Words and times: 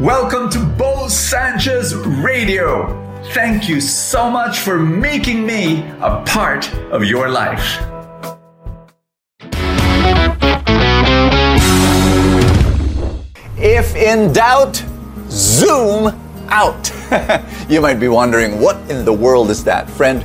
Welcome 0.00 0.48
to 0.50 0.64
Bo 0.64 1.08
Sanchez 1.08 1.92
Radio. 1.92 2.86
Thank 3.34 3.68
you 3.68 3.80
so 3.80 4.30
much 4.30 4.60
for 4.60 4.78
making 4.78 5.44
me 5.44 5.80
a 6.00 6.22
part 6.24 6.72
of 6.92 7.02
your 7.02 7.28
life. 7.28 7.82
If 13.58 13.96
in 13.96 14.32
doubt, 14.32 14.84
zoom 15.30 16.16
out. 16.46 16.92
you 17.68 17.80
might 17.80 17.98
be 17.98 18.06
wondering, 18.06 18.60
what 18.60 18.76
in 18.88 19.04
the 19.04 19.12
world 19.12 19.50
is 19.50 19.64
that? 19.64 19.90
Friend, 19.90 20.24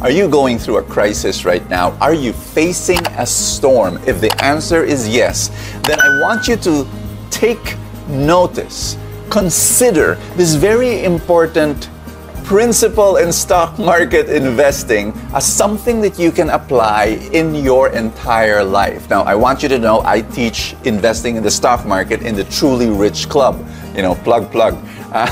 are 0.00 0.10
you 0.10 0.28
going 0.28 0.58
through 0.58 0.78
a 0.78 0.82
crisis 0.82 1.44
right 1.44 1.66
now? 1.70 1.92
Are 2.00 2.12
you 2.12 2.32
facing 2.32 3.06
a 3.16 3.24
storm? 3.24 3.98
If 4.04 4.20
the 4.20 4.34
answer 4.44 4.82
is 4.82 5.08
yes, 5.08 5.46
then 5.84 6.00
I 6.00 6.20
want 6.22 6.48
you 6.48 6.56
to 6.56 6.88
take 7.30 7.76
notice, 8.08 8.96
consider 9.30 10.14
this 10.36 10.54
very 10.54 11.04
important 11.04 11.88
principle 12.44 13.16
in 13.16 13.32
stock 13.32 13.78
market 13.78 14.28
investing 14.28 15.12
as 15.32 15.46
something 15.46 16.00
that 16.00 16.18
you 16.18 16.32
can 16.32 16.50
apply 16.50 17.04
in 17.32 17.54
your 17.54 17.88
entire 17.90 18.64
life. 18.64 19.08
Now, 19.08 19.22
I 19.22 19.34
want 19.34 19.62
you 19.62 19.68
to 19.68 19.78
know 19.78 20.02
I 20.04 20.22
teach 20.22 20.74
investing 20.84 21.36
in 21.36 21.42
the 21.42 21.50
stock 21.50 21.86
market 21.86 22.22
in 22.22 22.34
the 22.34 22.44
Truly 22.44 22.90
Rich 22.90 23.28
Club. 23.28 23.64
You 23.94 24.02
know, 24.02 24.14
plug, 24.16 24.50
plug. 24.50 24.76
Uh, 25.12 25.28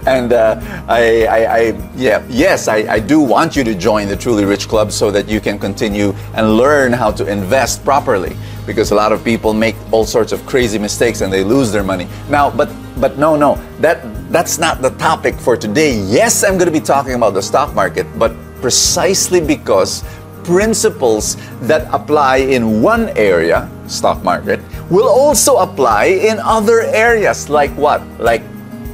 and 0.06 0.32
uh, 0.32 0.60
I, 0.88 1.26
I, 1.26 1.56
I, 1.58 1.90
yeah, 1.96 2.24
yes, 2.28 2.68
I, 2.68 2.76
I 2.76 3.00
do 3.00 3.20
want 3.20 3.56
you 3.56 3.64
to 3.64 3.74
join 3.74 4.08
the 4.08 4.16
Truly 4.16 4.44
Rich 4.44 4.68
Club 4.68 4.92
so 4.92 5.10
that 5.10 5.28
you 5.28 5.40
can 5.40 5.58
continue 5.58 6.12
and 6.34 6.56
learn 6.56 6.92
how 6.92 7.10
to 7.12 7.26
invest 7.26 7.84
properly. 7.84 8.36
Because 8.68 8.90
a 8.90 8.94
lot 8.94 9.12
of 9.12 9.24
people 9.24 9.54
make 9.54 9.76
all 9.90 10.04
sorts 10.04 10.30
of 10.30 10.44
crazy 10.44 10.78
mistakes 10.78 11.22
and 11.22 11.32
they 11.32 11.42
lose 11.42 11.72
their 11.72 11.82
money. 11.82 12.06
Now, 12.28 12.50
but 12.50 12.68
but 13.00 13.16
no, 13.16 13.34
no, 13.34 13.56
that 13.80 14.04
that's 14.30 14.58
not 14.58 14.82
the 14.82 14.90
topic 15.00 15.34
for 15.40 15.56
today. 15.56 15.96
Yes, 16.04 16.44
I'm 16.44 16.60
going 16.60 16.68
to 16.68 16.78
be 16.80 16.84
talking 16.84 17.14
about 17.14 17.32
the 17.32 17.40
stock 17.40 17.74
market, 17.74 18.06
but 18.18 18.36
precisely 18.60 19.40
because 19.40 20.04
principles 20.44 21.40
that 21.64 21.88
apply 21.94 22.44
in 22.44 22.82
one 22.82 23.08
area, 23.16 23.64
stock 23.88 24.22
market, 24.22 24.60
will 24.90 25.08
also 25.08 25.56
apply 25.64 26.20
in 26.20 26.38
other 26.40 26.82
areas. 26.92 27.48
Like 27.48 27.72
what? 27.72 28.04
Like 28.20 28.42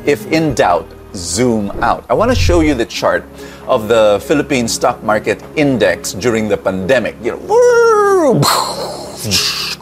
if 0.06 0.30
in 0.30 0.54
doubt, 0.54 0.86
zoom 1.18 1.74
out. 1.82 2.06
I 2.08 2.14
want 2.14 2.30
to 2.30 2.38
show 2.38 2.60
you 2.60 2.74
the 2.74 2.86
chart 2.86 3.24
of 3.66 3.88
the 3.88 4.22
Philippine 4.22 4.68
stock 4.68 5.02
market 5.02 5.42
index 5.56 6.12
during 6.12 6.46
the 6.46 6.56
pandemic. 6.56 7.16
You 7.22 7.42
know, 7.42 8.40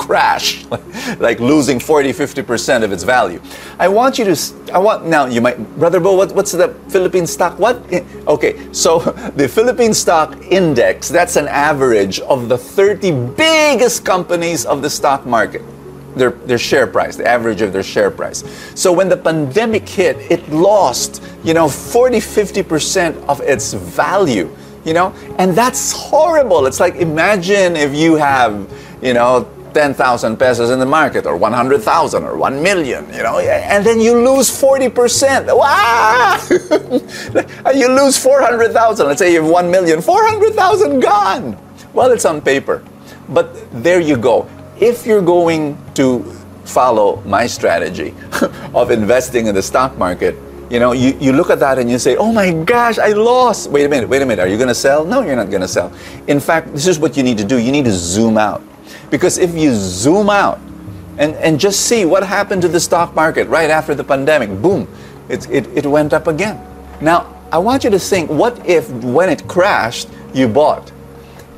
crash, 0.03 0.65
like 1.19 1.39
losing 1.39 1.79
40, 1.79 2.13
50% 2.13 2.83
of 2.83 2.93
its 2.93 3.05
value. 3.05 3.41
I 3.79 3.89
want 3.89 4.19
you 4.19 4.25
to, 4.25 4.37
I 4.73 4.79
want, 4.79 5.07
now 5.07 5.27
you 5.27 5.41
might, 5.41 5.59
Brother 5.79 6.01
Bo, 6.01 6.17
what, 6.17 6.33
what's 6.33 6.53
the 6.53 6.69
Philippine 6.89 7.27
stock? 7.27 7.59
What? 7.59 7.81
Okay, 8.27 8.73
so 8.73 8.99
the 9.37 9.49
Philippine 9.49 9.95
stock 9.95 10.37
index, 10.51 11.09
that's 11.09 11.37
an 11.37 11.47
average 11.49 12.19
of 12.21 12.49
the 12.49 12.59
30 12.59 13.13
biggest 13.37 14.05
companies 14.05 14.67
of 14.67 14.83
the 14.83 14.91
stock 14.91 15.25
market. 15.25 15.63
Their, 16.17 16.33
their 16.33 16.59
share 16.59 16.87
price, 16.87 17.17
the 17.17 17.27
average 17.27 17.63
of 17.63 17.73
their 17.73 17.83
share 17.83 18.11
price. 18.11 18.45
So 18.75 18.93
when 18.93 19.09
the 19.09 19.17
pandemic 19.17 19.89
hit, 19.89 20.19
it 20.31 20.47
lost, 20.51 21.23
you 21.43 21.55
know, 21.55 21.71
40, 21.71 22.19
50% 22.19 23.25
of 23.29 23.41
its 23.41 23.73
value, 23.73 24.55
you 24.85 24.93
know, 24.93 25.15
and 25.39 25.55
that's 25.55 25.93
horrible. 25.93 26.67
It's 26.67 26.81
like 26.81 26.97
imagine 26.97 27.77
if 27.77 27.95
you 27.95 28.17
have, 28.17 28.71
you 29.01 29.15
know, 29.15 29.49
10,000 29.75 30.37
pesos 30.37 30.71
in 30.71 30.79
the 30.79 30.87
market 30.87 31.27
or 31.27 31.37
100,000 31.37 32.25
or 32.25 32.37
1 32.37 32.63
million, 32.63 33.07
you 33.13 33.23
know, 33.23 33.39
and 33.39 33.85
then 33.85 34.01
you 34.01 34.15
lose 34.15 34.51
40%. 34.51 35.47
Wow! 35.57 36.39
you 37.75 37.89
lose 37.89 38.19
400,000. 38.19 39.07
Let's 39.07 39.19
say 39.19 39.33
you 39.33 39.43
have 39.43 39.51
1 39.51 39.71
million, 39.71 40.01
400,000 40.01 41.01
gone. 41.01 41.59
Well, 41.93 42.11
it's 42.13 42.25
on 42.25 42.41
paper. 42.41 42.85
But 43.29 43.55
there 43.83 44.01
you 44.01 44.17
go. 44.17 44.49
If 44.81 45.07
you're 45.07 45.23
going 45.23 45.79
to 45.95 46.23
follow 46.65 47.21
my 47.23 47.47
strategy 47.47 48.15
of 48.75 48.91
investing 48.91 49.47
in 49.47 49.55
the 49.55 49.63
stock 49.63 49.97
market, 49.99 50.37
you 50.71 50.81
know, 50.81 50.93
you, 50.93 51.17
you 51.21 51.33
look 51.33 51.51
at 51.51 51.61
that 51.61 51.79
and 51.79 51.91
you 51.91 51.99
say, 51.99 52.17
oh 52.17 52.33
my 52.33 52.51
gosh, 52.51 52.99
I 52.99 53.09
lost. 53.09 53.69
Wait 53.71 53.85
a 53.85 53.89
minute, 53.89 54.09
wait 54.09 54.23
a 54.23 54.27
minute. 54.27 54.43
Are 54.43 54.49
you 54.49 54.57
going 54.57 54.69
to 54.69 54.75
sell? 54.75 55.05
No, 55.05 55.21
you're 55.21 55.37
not 55.37 55.51
going 55.51 55.61
to 55.61 55.69
sell. 55.69 55.93
In 56.29 56.41
fact, 56.41 56.73
this 56.73 56.87
is 56.87 56.99
what 56.99 57.17
you 57.17 57.23
need 57.23 57.37
to 57.39 57.45
do. 57.45 57.59
You 57.59 57.71
need 57.71 57.85
to 57.85 57.93
zoom 57.93 58.39
out 58.39 58.63
because 59.13 59.37
if 59.37 59.55
you 59.55 59.75
zoom 59.75 60.31
out 60.31 60.59
and, 61.19 61.35
and 61.35 61.61
just 61.61 61.83
see 61.87 62.07
what 62.07 62.23
happened 62.25 62.63
to 62.63 62.69
the 62.69 62.81
stock 62.81 63.15
market 63.15 63.47
right 63.47 63.69
after 63.69 63.95
the 63.95 64.03
pandemic, 64.03 64.49
boom, 64.63 64.89
it, 65.29 65.49
it, 65.51 65.67
it 65.77 65.87
went 65.87 66.15
up 66.15 66.29
again. 66.29 66.59
Now, 67.03 67.39
I 67.53 67.59
want 67.59 67.85
you 67.85 67.91
to 67.91 67.99
think 67.99 68.31
what 68.31 68.67
if 68.67 68.91
when 69.05 69.29
it 69.29 69.47
crashed, 69.47 70.09
you 70.33 70.49
bought? 70.49 70.91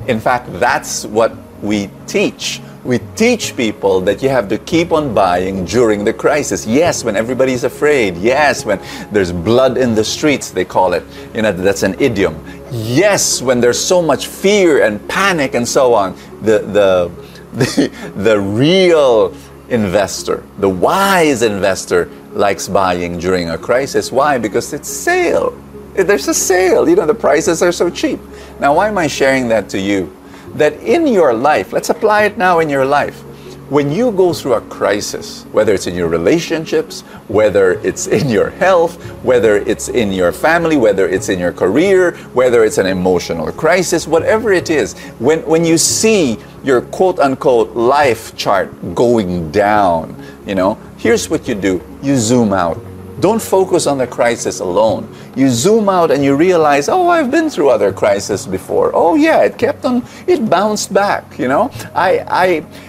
In 0.07 0.19
fact, 0.19 0.51
that's 0.59 1.05
what 1.05 1.33
we 1.61 1.89
teach. 2.07 2.59
We 2.83 2.99
teach 3.15 3.55
people 3.55 4.01
that 4.01 4.21
you 4.21 4.27
have 4.27 4.49
to 4.49 4.57
keep 4.57 4.91
on 4.91 5.13
buying 5.13 5.63
during 5.63 6.03
the 6.03 6.13
crisis. 6.13 6.67
Yes, 6.67 7.05
when 7.05 7.15
everybody's 7.15 7.63
afraid. 7.63 8.17
Yes, 8.17 8.65
when 8.65 8.81
there's 9.13 9.31
blood 9.31 9.77
in 9.77 9.95
the 9.95 10.03
streets, 10.03 10.51
they 10.51 10.65
call 10.65 10.91
it. 10.91 11.03
You 11.33 11.43
know, 11.43 11.53
that's 11.53 11.83
an 11.83 11.95
idiom. 12.01 12.35
Yes, 12.69 13.41
when 13.41 13.61
there's 13.61 13.79
so 13.79 14.01
much 14.01 14.27
fear 14.27 14.83
and 14.83 15.07
panic 15.07 15.55
and 15.55 15.65
so 15.65 15.93
on. 15.93 16.15
The, 16.41 16.59
the, 16.59 17.24
the, 17.75 18.11
the 18.15 18.39
real 18.39 19.33
investor, 19.69 20.43
the 20.59 20.69
wise 20.69 21.41
investor, 21.41 22.09
likes 22.33 22.67
buying 22.67 23.17
during 23.17 23.49
a 23.49 23.57
crisis. 23.57 24.11
Why? 24.11 24.37
Because 24.37 24.73
it's 24.73 24.89
sale. 24.89 25.57
There's 25.93 26.27
a 26.27 26.33
sale. 26.33 26.87
You 26.89 26.95
know, 26.97 27.05
the 27.05 27.15
prices 27.15 27.61
are 27.61 27.71
so 27.71 27.89
cheap. 27.89 28.19
Now, 28.59 28.75
why 28.75 28.89
am 28.89 28.97
I 28.97 29.07
sharing 29.07 29.47
that 29.49 29.69
to 29.69 29.79
you? 29.79 30.15
That 30.55 30.73
in 30.81 31.07
your 31.07 31.33
life, 31.33 31.73
let's 31.73 31.89
apply 31.89 32.25
it 32.25 32.37
now 32.37 32.59
in 32.59 32.69
your 32.69 32.85
life 32.85 33.24
when 33.69 33.91
you 33.91 34.11
go 34.11 34.31
through 34.31 34.53
a 34.53 34.61
crisis, 34.61 35.43
whether 35.51 35.73
it's 35.73 35.87
in 35.87 35.95
your 35.95 36.07
relationships, 36.07 37.01
whether 37.27 37.73
it's 37.81 38.05
in 38.07 38.29
your 38.29 38.49
health, 38.51 39.01
whether 39.23 39.57
it's 39.57 39.89
in 39.89 40.11
your 40.11 40.31
family, 40.31 40.77
whether 40.77 41.07
it's 41.07 41.29
in 41.29 41.39
your 41.39 41.51
career, 41.51 42.11
whether 42.33 42.63
it's 42.63 42.77
an 42.77 42.85
emotional 42.85 43.51
crisis, 43.51 44.07
whatever 44.07 44.51
it 44.51 44.69
is, 44.69 44.93
when, 45.19 45.43
when 45.47 45.65
you 45.65 45.77
see 45.77 46.37
your 46.63 46.81
quote 46.81 47.19
unquote 47.19 47.75
life 47.75 48.35
chart 48.37 48.69
going 48.93 49.51
down, 49.51 50.15
you 50.45 50.53
know, 50.53 50.77
here's 50.97 51.29
what 51.29 51.47
you 51.47 51.55
do. 51.55 51.81
You 52.03 52.17
zoom 52.17 52.53
out 52.53 52.77
don't 53.19 53.41
focus 53.41 53.87
on 53.87 53.97
the 53.97 54.07
crisis 54.07 54.59
alone. 54.59 55.13
You 55.35 55.49
zoom 55.49 55.87
out 55.87 56.11
and 56.11 56.23
you 56.23 56.35
realize, 56.35 56.89
oh, 56.89 57.07
I've 57.09 57.31
been 57.31 57.49
through 57.49 57.69
other 57.69 57.93
crises 57.93 58.45
before. 58.45 58.91
Oh, 58.93 59.15
yeah, 59.15 59.43
it 59.43 59.57
kept 59.57 59.85
on, 59.85 60.03
it 60.27 60.49
bounced 60.49 60.93
back, 60.93 61.39
you 61.39 61.47
know? 61.47 61.71
I, 61.93 62.19
I, 62.27 62.45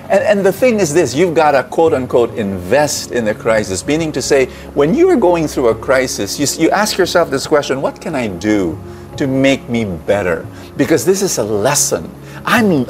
and, 0.08 0.22
and 0.24 0.46
the 0.46 0.52
thing 0.52 0.80
is 0.80 0.92
this 0.92 1.14
you've 1.14 1.34
got 1.34 1.52
to 1.52 1.62
quote 1.64 1.92
unquote 1.92 2.34
invest 2.34 3.12
in 3.12 3.24
the 3.24 3.34
crisis, 3.34 3.86
meaning 3.86 4.10
to 4.12 4.22
say, 4.22 4.46
when 4.74 4.94
you 4.94 5.08
are 5.10 5.16
going 5.16 5.46
through 5.46 5.68
a 5.68 5.74
crisis, 5.74 6.38
you, 6.38 6.64
you 6.64 6.70
ask 6.70 6.98
yourself 6.98 7.30
this 7.30 7.46
question 7.46 7.80
what 7.80 8.00
can 8.00 8.14
I 8.14 8.28
do 8.28 8.78
to 9.16 9.26
make 9.26 9.68
me 9.68 9.84
better? 9.84 10.46
Because 10.76 11.04
this 11.04 11.22
is 11.22 11.38
a 11.38 11.44
lesson. 11.44 12.10
I'm, 12.44 12.86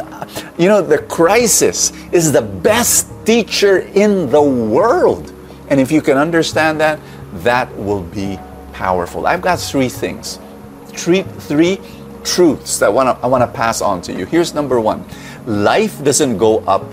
you 0.59 0.69
know, 0.69 0.83
the 0.83 1.05
crisis 1.09 1.93
is 2.13 2.33
the 2.33 2.43
best 2.43 3.09
teacher 3.25 3.79
in 3.79 4.31
the 4.31 4.43
world. 4.43 5.33
And 5.69 5.81
if 5.81 5.91
you 5.91 6.01
can 6.01 6.17
understand 6.17 6.81
that, 6.81 7.01
that 7.45 7.75
will 7.77 8.03
be 8.03 8.39
powerful. 8.73 9.27
I've 9.27 9.43
got 9.43 9.59
three 9.59 9.89
things, 9.89 10.39
three, 10.89 11.23
three 11.23 11.81
truths 12.25 12.79
that 12.79 12.87
I 12.87 12.89
wanna, 12.89 13.19
I 13.23 13.27
want 13.27 13.43
to 13.43 13.47
pass 13.47 13.81
on 13.81 14.03
to 14.03 14.13
you. 14.13 14.27
Here's 14.27 14.55
number 14.55 14.81
one 14.81 15.05
life 15.47 16.03
doesn't 16.03 16.39
go 16.39 16.59
up 16.61 16.85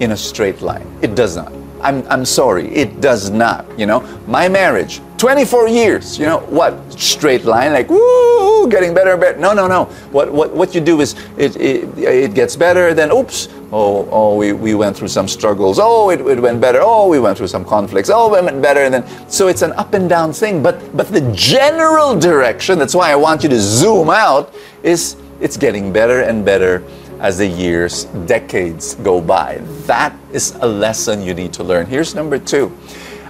in 0.00 0.10
a 0.10 0.16
straight 0.16 0.60
line, 0.60 0.86
it 1.00 1.14
does 1.14 1.36
not. 1.36 1.53
I'm, 1.84 2.02
I'm 2.08 2.24
sorry, 2.24 2.74
it 2.74 3.02
does 3.02 3.28
not. 3.28 3.66
You 3.78 3.84
know, 3.84 4.00
my 4.26 4.48
marriage, 4.48 5.02
24 5.18 5.68
years, 5.68 6.18
you 6.18 6.24
know, 6.24 6.38
what? 6.40 6.74
Straight 6.98 7.44
line, 7.44 7.74
like, 7.74 7.90
woo, 7.90 8.68
getting 8.68 8.94
better 8.94 9.12
and 9.12 9.20
better. 9.20 9.38
No, 9.38 9.52
no, 9.52 9.66
no. 9.66 9.84
What, 10.10 10.32
what, 10.32 10.54
what 10.54 10.74
you 10.74 10.80
do 10.80 11.02
is 11.02 11.14
it, 11.36 11.56
it, 11.56 11.98
it 11.98 12.34
gets 12.34 12.56
better, 12.56 12.94
then 12.94 13.12
oops, 13.12 13.48
oh, 13.70 14.08
oh 14.10 14.34
we, 14.34 14.54
we 14.54 14.74
went 14.74 14.96
through 14.96 15.08
some 15.08 15.28
struggles. 15.28 15.78
Oh, 15.78 16.08
it, 16.08 16.20
it 16.22 16.40
went 16.40 16.58
better. 16.58 16.80
Oh, 16.82 17.06
we 17.08 17.20
went 17.20 17.36
through 17.36 17.48
some 17.48 17.66
conflicts. 17.66 18.08
Oh, 18.08 18.34
it 18.34 18.42
went 18.42 18.62
better. 18.62 18.80
And 18.80 18.94
then, 18.94 19.30
so 19.30 19.48
it's 19.48 19.62
an 19.62 19.72
up 19.72 19.92
and 19.92 20.08
down 20.08 20.32
thing. 20.32 20.62
But, 20.62 20.96
but 20.96 21.08
the 21.08 21.32
general 21.32 22.18
direction, 22.18 22.78
that's 22.78 22.94
why 22.94 23.12
I 23.12 23.16
want 23.16 23.42
you 23.42 23.50
to 23.50 23.60
zoom 23.60 24.08
out, 24.08 24.54
is 24.82 25.16
it's 25.40 25.58
getting 25.58 25.92
better 25.92 26.22
and 26.22 26.44
better 26.44 26.82
as 27.20 27.38
the 27.38 27.46
years, 27.46 28.04
decades 28.26 28.94
go 28.96 29.20
by. 29.20 29.58
That 29.86 30.14
is 30.32 30.54
a 30.60 30.66
lesson 30.66 31.22
you 31.22 31.34
need 31.34 31.52
to 31.54 31.64
learn. 31.64 31.86
Here's 31.86 32.14
number 32.14 32.38
two 32.38 32.76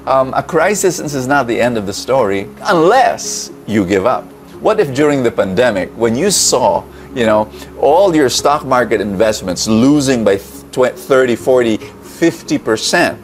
um, 0.06 0.34
a 0.34 0.42
crisis 0.42 1.00
is 1.00 1.26
not 1.26 1.46
the 1.46 1.58
end 1.58 1.78
of 1.78 1.86
the 1.86 1.92
story 1.92 2.48
unless 2.64 3.50
you 3.66 3.86
give 3.86 4.04
up. 4.04 4.24
What 4.60 4.80
if 4.80 4.94
during 4.94 5.22
the 5.22 5.30
pandemic, 5.30 5.90
when 5.90 6.14
you 6.14 6.30
saw, 6.30 6.84
you 7.14 7.26
know, 7.26 7.50
all 7.80 8.14
your 8.14 8.28
stock 8.28 8.64
market 8.66 9.00
investments 9.00 9.66
losing 9.66 10.24
by 10.24 10.38
20, 10.72 10.96
30, 10.96 11.36
40, 11.36 11.78
50%, 11.78 13.20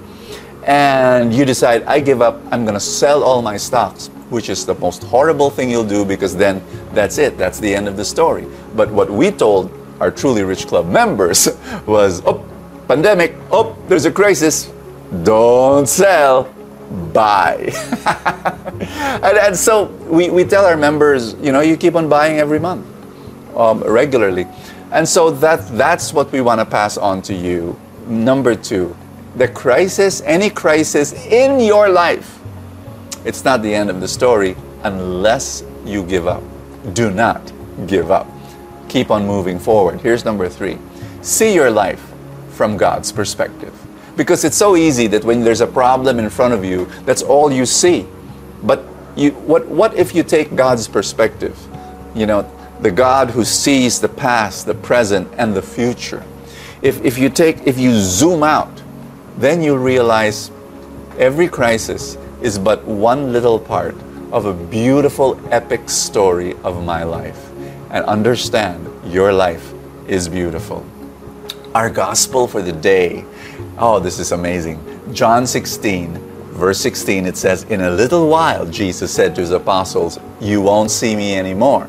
and 0.65 1.33
you 1.33 1.45
decide, 1.45 1.83
I 1.85 2.01
give 2.01 2.21
up, 2.23 2.41
I'm 2.51 2.65
going 2.65 2.75
to 2.75 2.81
sell 2.81 3.23
all 3.23 3.43
my 3.43 3.57
stocks, 3.57 4.09
which 4.29 4.49
is 4.49 4.67
the 4.67 4.75
most 4.75 5.03
horrible 5.05 5.51
thing 5.51 5.71
you'll 5.71 5.85
do 5.85 6.05
because 6.05 6.37
then 6.37 6.63
that's 6.93 7.19
it, 7.19 7.39
that's 7.39 7.59
the 7.59 7.75
end 7.75 7.89
of 7.89 7.97
the 7.97 8.05
story. 8.05 8.47
But 8.75 8.91
what 8.91 9.11
we 9.11 9.31
told 9.31 9.71
our 10.01 10.11
Truly 10.11 10.43
Rich 10.43 10.67
Club 10.67 10.87
members 10.87 11.49
was, 11.87 12.23
oh, 12.25 12.45
pandemic, 12.89 13.35
oh, 13.51 13.77
there's 13.89 14.05
a 14.05 14.11
crisis, 14.11 14.73
don't 15.23 15.89
sell, 15.89 16.53
buy. 17.13 17.71
and, 19.23 19.39
and, 19.39 19.57
so 19.57 19.87
we, 20.09 20.31
we 20.31 20.45
tell 20.45 20.65
our 20.65 20.77
members, 20.77 21.35
you 21.35 21.53
know, 21.53 21.61
you 21.61 21.77
keep 21.77 21.95
on 21.95 22.09
buying 22.09 22.39
every 22.39 22.59
month 22.59 22.87
um, 23.57 23.83
regularly. 23.85 24.47
And 24.93 25.09
so 25.09 25.31
that, 25.31 25.69
that's 25.77 26.13
what 26.13 26.33
we 26.33 26.41
want 26.41 26.61
to 26.61 26.65
pass 26.65 26.97
on 26.97 27.23
to 27.23 27.35
you. 27.35 27.79
Number 28.07 28.55
two, 28.57 28.97
the 29.37 29.47
crisis, 29.47 30.21
any 30.23 30.51
crisis 30.51 31.13
in 31.27 31.61
your 31.61 31.89
life, 31.89 32.41
it's 33.25 33.45
not 33.45 33.63
the 33.63 33.73
end 33.73 33.91
of 33.91 34.01
the 34.01 34.09
story 34.09 34.57
unless 34.83 35.63
you 35.85 36.03
give 36.05 36.27
up. 36.27 36.43
Do 36.95 37.11
not 37.11 37.53
give 37.87 38.11
up. 38.11 38.27
Keep 38.91 39.13
on 39.13 39.25
moving 39.25 39.61
forward. 39.61 40.01
Here's 40.01 40.25
number 40.25 40.49
three 40.49 40.77
see 41.23 41.55
your 41.55 41.71
life 41.71 42.03
from 42.51 42.77
God's 42.77 43.13
perspective. 43.13 43.73
Because 44.17 44.45
it's 44.45 44.57
so 44.57 44.75
easy 44.75 45.07
that 45.07 45.25
when 45.25 45.45
there's 45.45 45.61
a 45.61 45.67
problem 45.67 46.19
in 46.19 46.29
front 46.29 46.55
of 46.55 46.65
you, 46.65 46.87
that's 47.05 47.23
all 47.23 47.53
you 47.53 47.67
see. 47.67 48.05
But 48.65 48.85
you, 49.15 49.31
what, 49.31 49.69
what 49.69 49.95
if 49.95 50.13
you 50.13 50.25
take 50.25 50.57
God's 50.57 50.89
perspective? 50.89 51.57
You 52.17 52.27
know, 52.27 52.51
the 52.81 52.91
God 52.91 53.31
who 53.31 53.45
sees 53.45 54.01
the 54.01 54.09
past, 54.09 54.67
the 54.67 54.75
present, 54.75 55.29
and 55.39 55.55
the 55.55 55.63
future. 55.63 56.25
If, 56.83 57.01
if 57.05 57.17
you 57.17 57.31
take, 57.31 57.67
if 57.69 57.79
you 57.79 57.93
zoom 57.95 58.43
out, 58.43 58.83
then 59.39 59.63
you 59.63 59.77
realize 59.77 60.51
every 61.17 61.47
crisis 61.47 62.19
is 62.43 62.59
but 62.59 62.85
one 62.85 63.33
little 63.33 63.61
part 63.61 63.95
of 64.33 64.47
a 64.47 64.53
beautiful 64.53 65.41
epic 65.53 65.89
story 65.89 66.55
of 66.65 66.85
my 66.85 67.05
life. 67.05 67.50
And 67.91 68.05
understand 68.05 68.89
your 69.13 69.33
life 69.33 69.73
is 70.07 70.29
beautiful. 70.29 70.85
Our 71.75 71.91
gospel 71.91 72.47
for 72.47 72.63
the 72.63 72.73
day. 72.73 73.25
Oh, 73.79 73.99
this 73.99 74.19
is 74.19 74.33
amazing. 74.33 74.79
John 75.13 75.47
16, 75.47 76.15
verse 76.53 76.81
16, 76.81 77.27
it 77.27 77.37
says, 77.37 77.65
In 77.65 77.81
a 77.81 77.91
little 77.91 78.29
while, 78.29 78.67
Jesus 78.67 79.13
said 79.13 79.35
to 79.35 79.41
his 79.41 79.51
apostles, 79.51 80.19
You 80.41 80.61
won't 80.61 80.91
see 80.91 81.17
me 81.17 81.37
anymore 81.37 81.89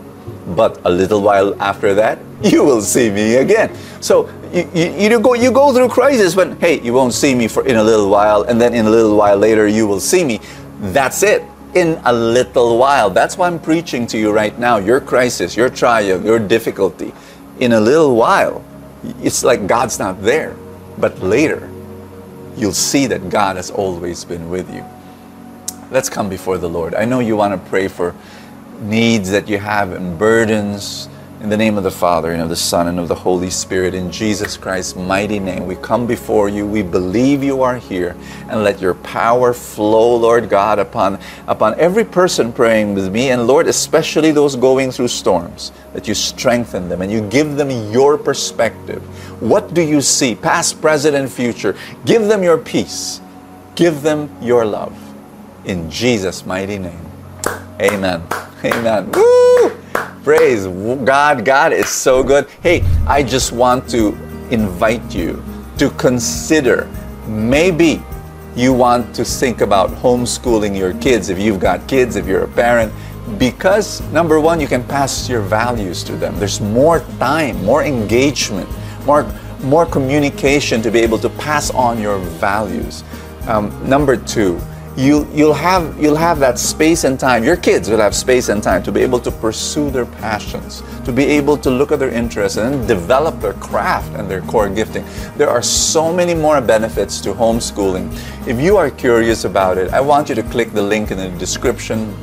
but 0.55 0.79
a 0.85 0.89
little 0.89 1.21
while 1.21 1.59
after 1.61 1.93
that, 1.95 2.19
you 2.43 2.63
will 2.63 2.81
see 2.81 3.09
me 3.09 3.35
again. 3.35 3.75
So 4.01 4.29
you, 4.51 4.69
you, 4.73 5.09
you, 5.09 5.19
go, 5.19 5.33
you 5.33 5.51
go 5.51 5.73
through 5.73 5.89
crisis 5.89 6.35
when, 6.35 6.59
hey, 6.59 6.81
you 6.81 6.93
won't 6.93 7.13
see 7.13 7.35
me 7.35 7.47
for 7.47 7.65
in 7.65 7.77
a 7.77 7.83
little 7.83 8.09
while, 8.09 8.43
and 8.43 8.59
then 8.59 8.73
in 8.73 8.85
a 8.85 8.89
little 8.89 9.15
while 9.15 9.37
later, 9.37 9.67
you 9.67 9.87
will 9.87 9.99
see 9.99 10.23
me. 10.23 10.39
That's 10.79 11.23
it. 11.23 11.43
In 11.73 11.99
a 12.03 12.11
little 12.11 12.77
while. 12.77 13.09
That's 13.09 13.37
why 13.37 13.47
I'm 13.47 13.59
preaching 13.59 14.05
to 14.07 14.17
you 14.17 14.31
right 14.31 14.57
now. 14.59 14.77
Your 14.77 14.99
crisis, 14.99 15.55
your 15.55 15.69
trial, 15.69 16.21
your 16.23 16.39
difficulty. 16.39 17.13
In 17.59 17.73
a 17.73 17.79
little 17.79 18.15
while, 18.15 18.63
it's 19.21 19.43
like 19.43 19.67
God's 19.67 19.99
not 19.99 20.21
there. 20.21 20.55
But 20.97 21.19
later, 21.19 21.69
you'll 22.57 22.73
see 22.73 23.07
that 23.07 23.29
God 23.29 23.55
has 23.55 23.71
always 23.71 24.25
been 24.25 24.49
with 24.49 24.73
you. 24.73 24.83
Let's 25.91 26.09
come 26.09 26.29
before 26.29 26.57
the 26.57 26.69
Lord. 26.69 26.93
I 26.95 27.05
know 27.05 27.19
you 27.19 27.35
want 27.35 27.53
to 27.53 27.69
pray 27.69 27.87
for 27.87 28.15
needs 28.81 29.29
that 29.31 29.47
you 29.47 29.57
have 29.57 29.91
and 29.91 30.17
burdens. 30.17 31.07
In 31.41 31.49
the 31.49 31.57
name 31.57 31.75
of 31.75 31.83
the 31.83 31.89
Father, 31.89 32.33
and 32.33 32.43
of 32.43 32.49
the 32.49 32.55
Son, 32.55 32.87
and 32.87 32.99
of 32.99 33.07
the 33.07 33.15
Holy 33.15 33.49
Spirit, 33.49 33.95
in 33.95 34.11
Jesus 34.11 34.57
Christ's 34.57 34.95
mighty 34.95 35.39
name, 35.39 35.65
we 35.65 35.75
come 35.75 36.05
before 36.05 36.49
you. 36.49 36.67
We 36.67 36.83
believe 36.83 37.41
you 37.41 37.63
are 37.63 37.77
here. 37.77 38.15
And 38.47 38.63
let 38.63 38.79
your 38.79 38.93
power 38.93 39.51
flow, 39.51 40.17
Lord 40.17 40.49
God, 40.49 40.77
upon, 40.77 41.19
upon 41.47 41.79
every 41.79 42.05
person 42.05 42.53
praying 42.53 42.93
with 42.93 43.11
me. 43.11 43.31
And 43.31 43.47
Lord, 43.47 43.65
especially 43.65 44.31
those 44.31 44.55
going 44.55 44.91
through 44.91 45.07
storms, 45.07 45.71
that 45.93 46.07
you 46.07 46.13
strengthen 46.13 46.89
them 46.89 47.01
and 47.01 47.11
you 47.11 47.27
give 47.27 47.55
them 47.55 47.71
your 47.91 48.19
perspective. 48.19 49.01
What 49.41 49.73
do 49.73 49.81
you 49.81 50.01
see, 50.01 50.35
past, 50.35 50.79
present, 50.79 51.15
and 51.15 51.31
future? 51.31 51.75
Give 52.05 52.27
them 52.27 52.43
your 52.43 52.59
peace. 52.59 53.19
Give 53.73 54.03
them 54.03 54.29
your 54.43 54.63
love. 54.63 54.95
In 55.65 55.89
Jesus' 55.89 56.45
mighty 56.45 56.77
name. 56.77 57.03
Amen. 57.81 58.21
Amen. 58.63 59.11
Woo! 59.11 59.80
Praise 60.23 60.67
God. 60.67 61.43
God 61.43 61.73
is 61.73 61.89
so 61.89 62.21
good. 62.21 62.47
Hey, 62.61 62.83
I 63.07 63.23
just 63.23 63.51
want 63.51 63.89
to 63.89 64.09
invite 64.51 65.15
you 65.15 65.43
to 65.79 65.89
consider 65.91 66.87
maybe 67.27 68.03
you 68.55 68.71
want 68.71 69.15
to 69.15 69.25
think 69.25 69.61
about 69.61 69.89
homeschooling 69.89 70.77
your 70.77 70.93
kids 70.95 71.29
if 71.29 71.39
you've 71.39 71.59
got 71.59 71.87
kids, 71.87 72.17
if 72.17 72.27
you're 72.27 72.43
a 72.43 72.47
parent, 72.47 72.93
because 73.39 74.01
number 74.11 74.39
one, 74.39 74.59
you 74.59 74.67
can 74.67 74.83
pass 74.83 75.27
your 75.27 75.41
values 75.41 76.03
to 76.03 76.15
them. 76.15 76.37
There's 76.37 76.61
more 76.61 76.99
time, 77.17 77.63
more 77.65 77.83
engagement, 77.83 78.69
more, 79.07 79.25
more 79.63 79.87
communication 79.87 80.83
to 80.83 80.91
be 80.91 80.99
able 80.99 81.17
to 81.17 81.29
pass 81.29 81.71
on 81.71 81.99
your 81.99 82.19
values. 82.19 83.03
Um, 83.47 83.71
number 83.89 84.17
two, 84.17 84.61
you, 84.97 85.27
you'll, 85.33 85.53
have, 85.53 85.97
you'll 86.01 86.15
have 86.15 86.39
that 86.39 86.59
space 86.59 87.05
and 87.05 87.19
time. 87.19 87.43
Your 87.43 87.55
kids 87.55 87.89
will 87.89 87.99
have 87.99 88.13
space 88.13 88.49
and 88.49 88.61
time 88.61 88.83
to 88.83 88.91
be 88.91 89.01
able 89.01 89.19
to 89.21 89.31
pursue 89.31 89.89
their 89.89 90.05
passions, 90.05 90.83
to 91.05 91.13
be 91.13 91.23
able 91.23 91.57
to 91.57 91.69
look 91.69 91.91
at 91.91 91.99
their 91.99 92.09
interests 92.09 92.57
and 92.57 92.87
develop 92.87 93.39
their 93.39 93.53
craft 93.53 94.13
and 94.15 94.29
their 94.29 94.41
core 94.41 94.69
gifting. 94.69 95.05
There 95.37 95.49
are 95.49 95.61
so 95.61 96.13
many 96.13 96.33
more 96.33 96.59
benefits 96.59 97.21
to 97.21 97.33
homeschooling. 97.33 98.11
If 98.47 98.59
you 98.59 98.75
are 98.77 98.89
curious 98.89 99.45
about 99.45 99.77
it, 99.77 99.93
I 99.93 100.01
want 100.01 100.29
you 100.29 100.35
to 100.35 100.43
click 100.43 100.71
the 100.71 100.83
link 100.83 101.11
in 101.11 101.17
the 101.17 101.29
description 101.37 102.13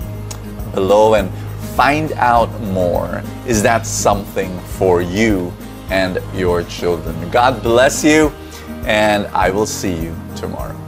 below 0.74 1.14
and 1.14 1.30
find 1.74 2.12
out 2.12 2.50
more. 2.60 3.22
Is 3.46 3.62
that 3.62 3.86
something 3.86 4.58
for 4.60 5.00
you 5.00 5.52
and 5.90 6.20
your 6.34 6.64
children? 6.64 7.30
God 7.30 7.62
bless 7.62 8.04
you, 8.04 8.28
and 8.84 9.26
I 9.28 9.50
will 9.50 9.66
see 9.66 9.94
you 9.94 10.14
tomorrow. 10.36 10.87